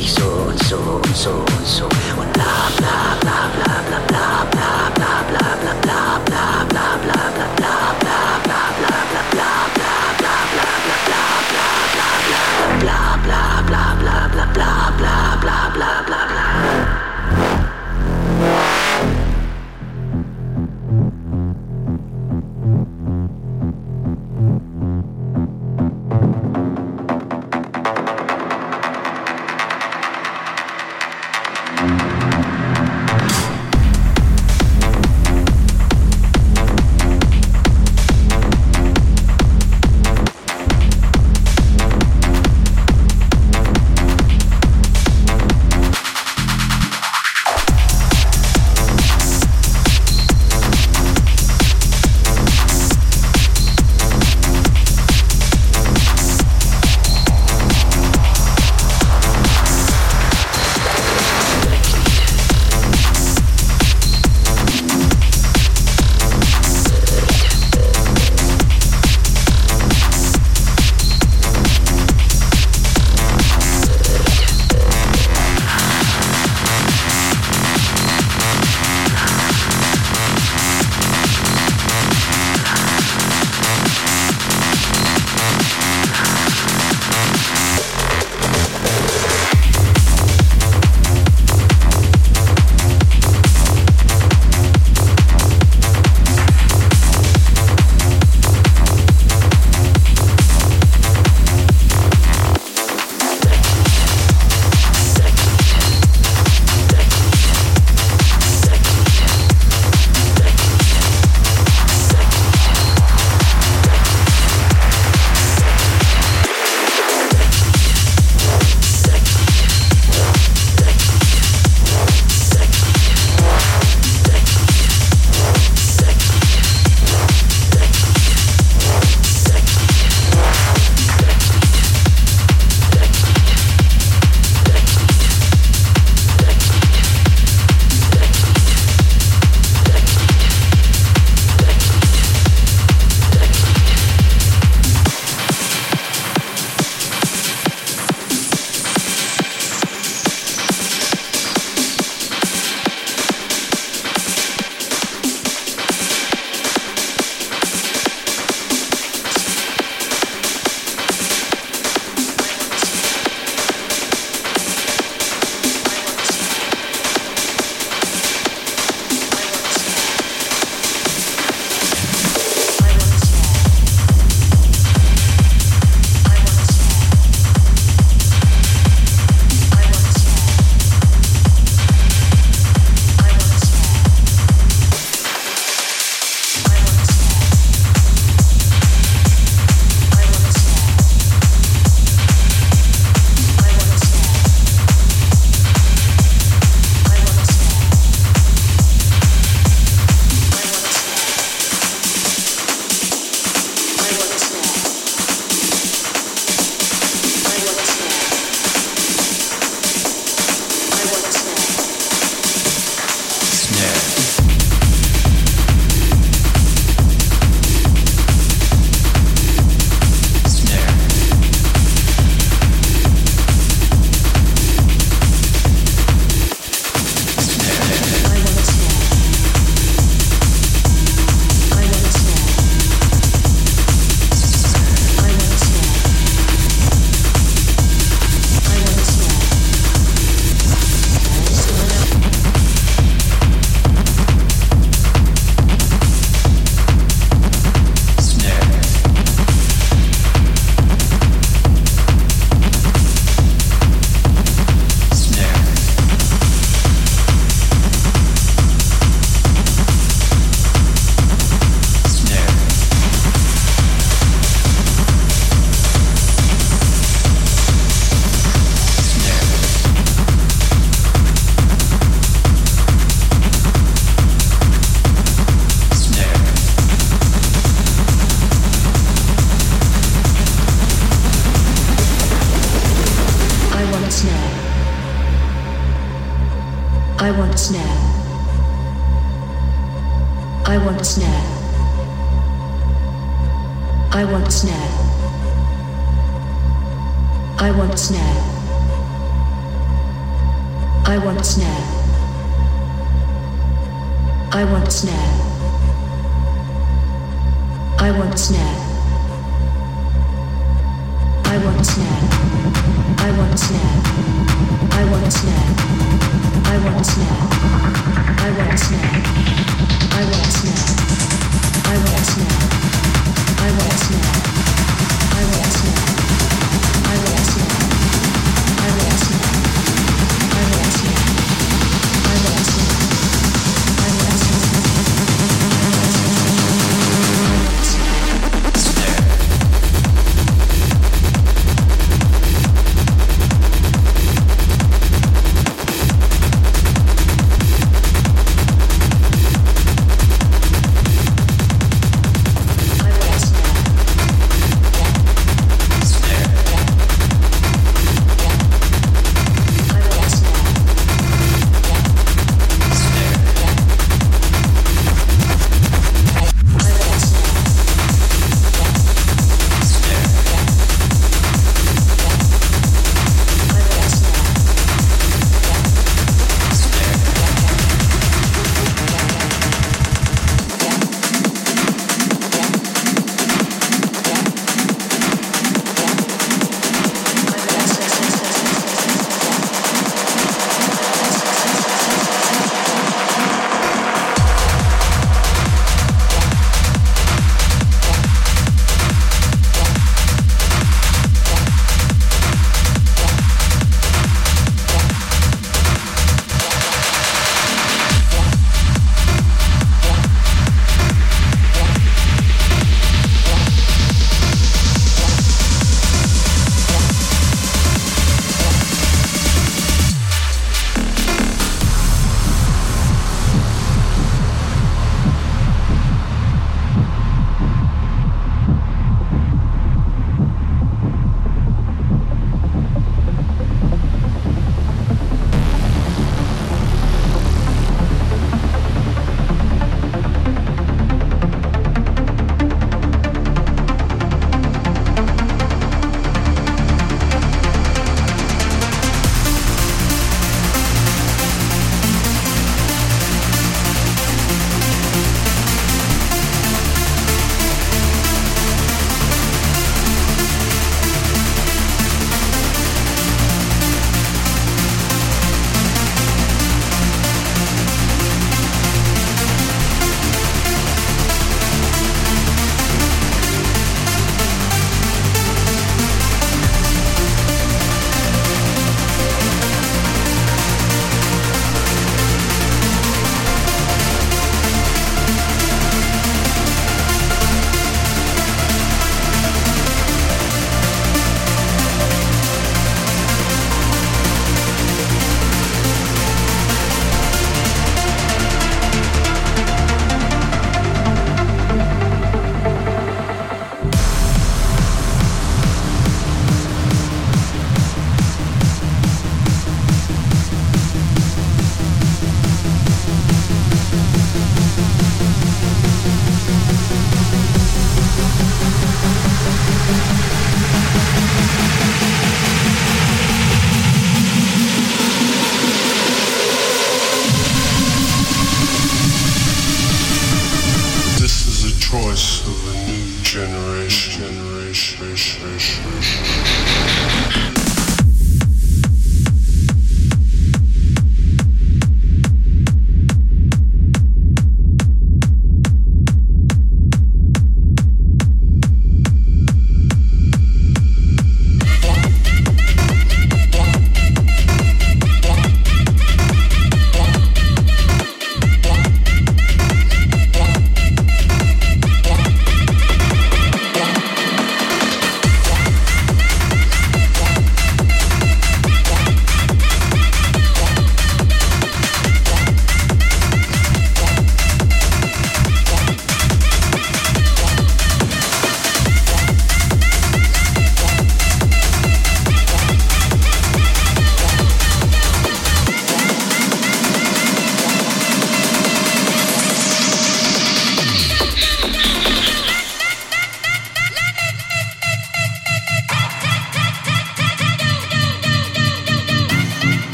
[0.00, 1.88] so, so, so, so.
[1.88, 3.61] and so love, love.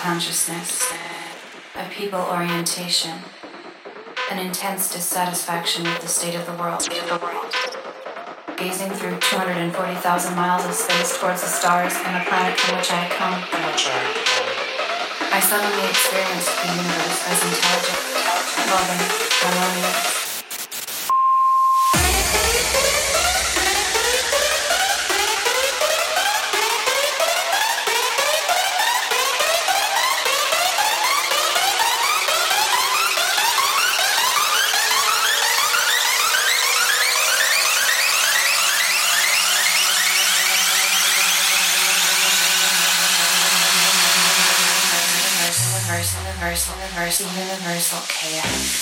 [0.00, 0.90] Consciousness,
[1.76, 3.18] a people orientation,
[4.30, 6.80] an intense dissatisfaction with the state of the world.
[8.56, 13.08] Gazing through 240,000 miles of space towards the stars and the planet from which I
[13.12, 13.44] come,
[15.32, 18.00] I suddenly experienced the universe as intelligent,
[18.72, 19.04] loving,
[19.44, 20.19] harmonious,
[47.20, 48.79] universal, chaos.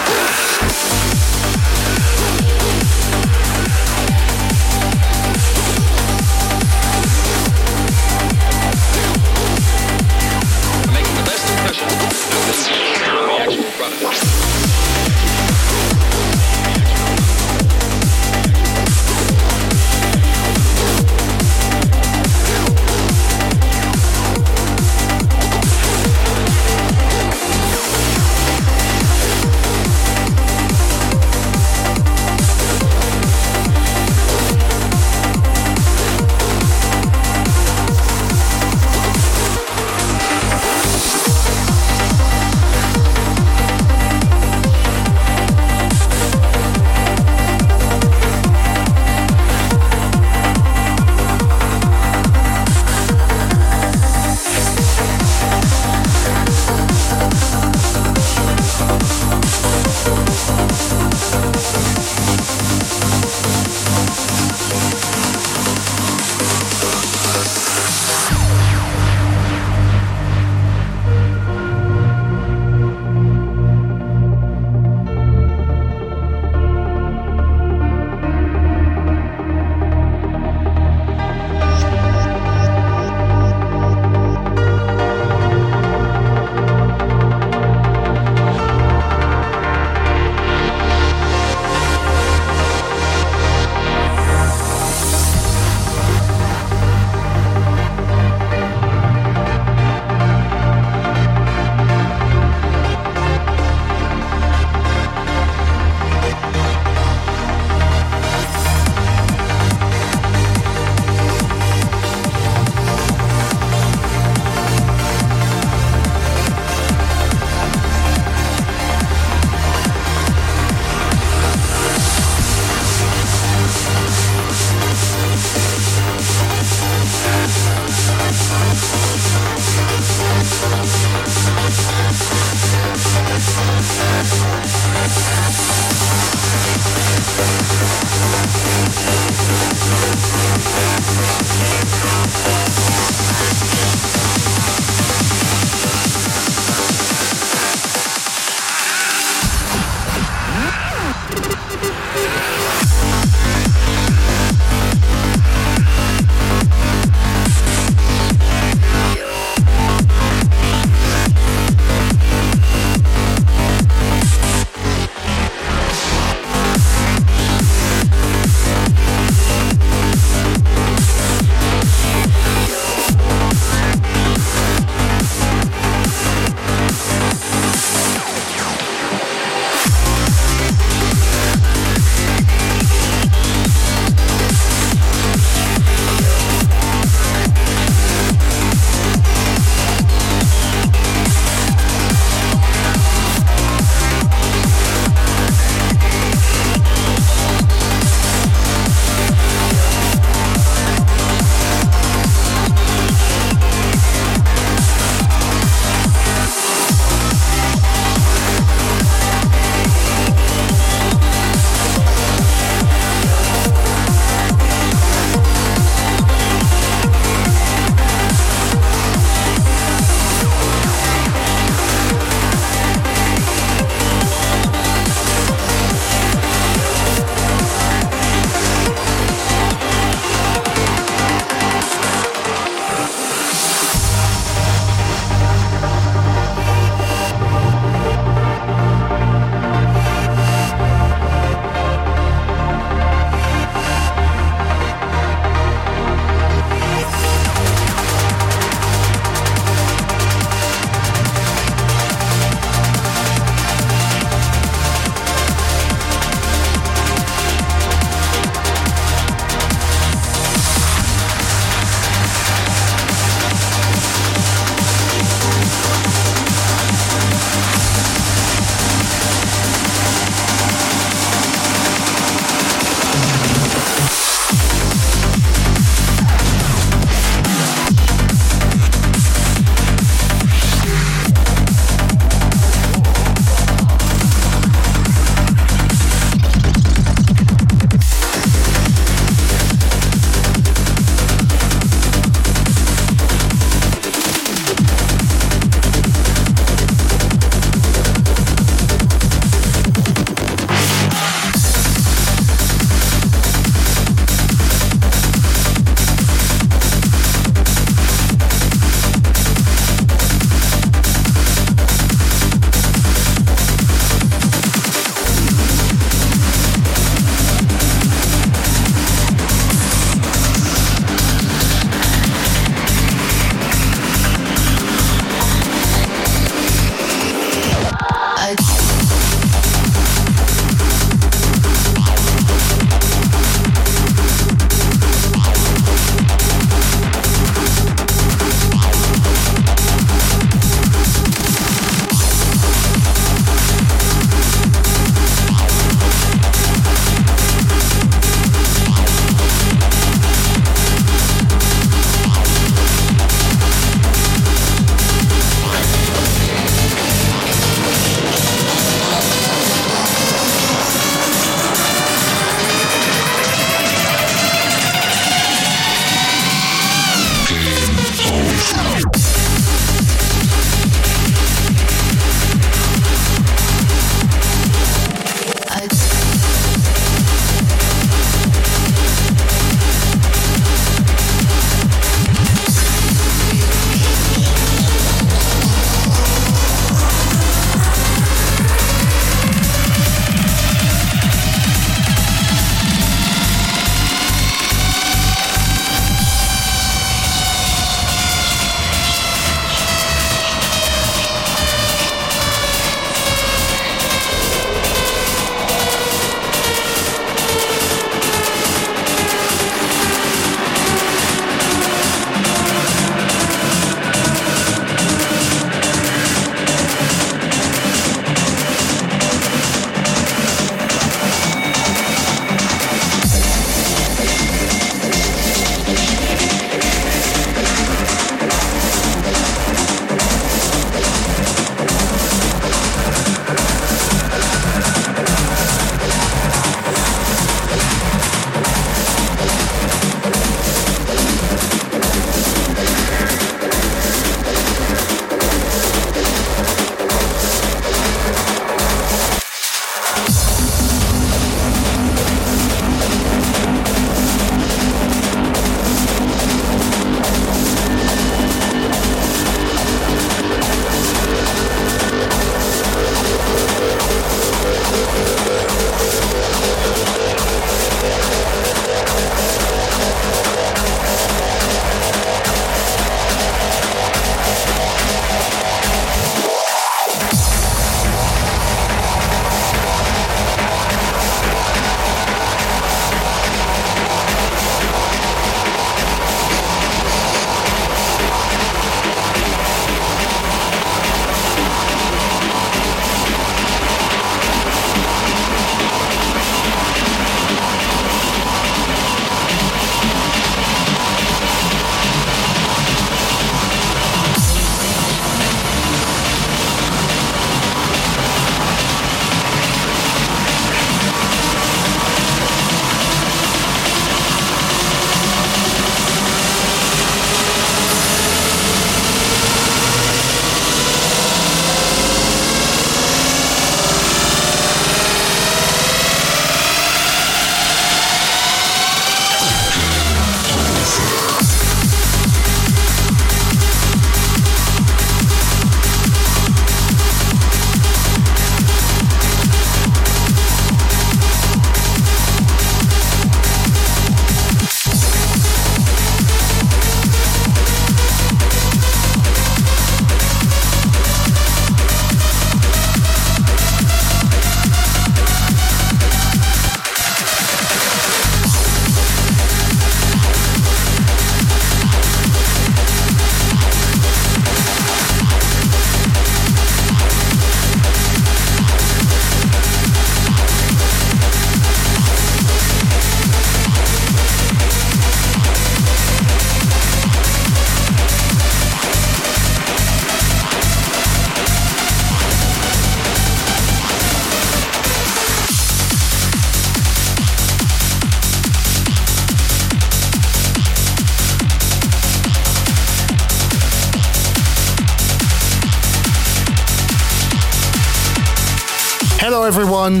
[599.46, 600.00] Everyone.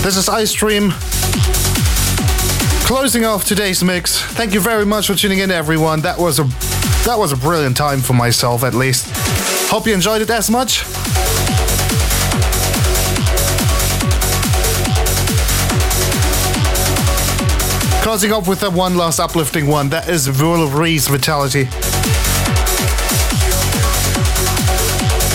[0.00, 0.90] This is Icedream.
[2.86, 4.22] Closing off today's mix.
[4.22, 6.00] Thank you very much for tuning in, everyone.
[6.00, 6.44] That was a
[7.04, 9.06] that was a brilliant time for myself, at least.
[9.70, 10.82] Hope you enjoyed it as much.
[18.02, 19.90] Closing off with that one last uplifting one.
[19.90, 21.68] That is Will Rees Vitality.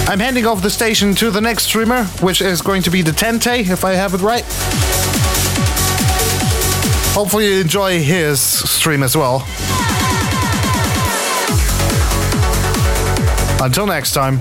[0.10, 3.12] I'm handing off the station to the next streamer, which is going to be the
[3.12, 4.46] Tente, if I have it right.
[7.14, 9.46] Hopefully you enjoy his stream as well.
[13.62, 14.40] Until next time.